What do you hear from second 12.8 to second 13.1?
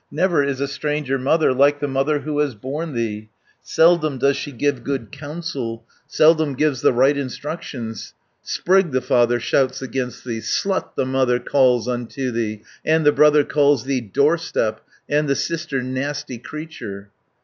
260 And